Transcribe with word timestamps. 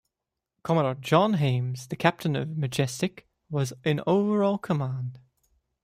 Commodore 0.63 0.95
John 0.95 1.35
Hayes, 1.35 1.85
the 1.85 1.95
captain 1.95 2.35
of 2.35 2.57
"Majestic", 2.57 3.27
was 3.51 3.71
in 3.83 4.01
overall 4.07 4.57
command. 4.57 5.19